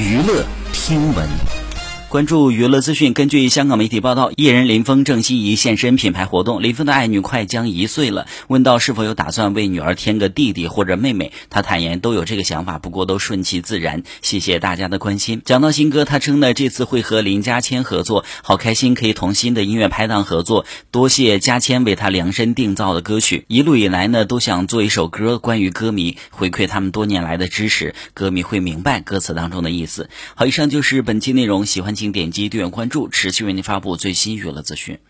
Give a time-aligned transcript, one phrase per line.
[0.00, 1.59] 娱乐听闻。
[2.10, 3.12] 关注娱乐资讯。
[3.14, 6.60] 根据香港媒体报道，艺人林峰郑希怡现身品牌活动。
[6.60, 14.02] 林峰的爱女快将一岁了，问到是否有打算为女儿添个弟弟或者妹妹，他坦言都有这个想法，不过都顺其自然。
[14.22, 15.40] 谢谢大家的关心。
[15.44, 20.66] 讲到新歌，他称呢这次会和林嘉谦合作，好开心可以同新的音乐拍档合作。
[20.90, 23.44] 多谢嘉谦为他量身定造的歌曲。
[23.46, 28.98] 一路以来呢，都想做一首歌，关于歌迷，回馈他们多年来的支持，歌迷会明白。
[28.98, 30.10] 歌词当中的意思。
[30.34, 31.99] 好，以上就是本期内容，喜欢。
[32.00, 35.00] 请点击订阅关注，持续为您发布最新娱乐资讯。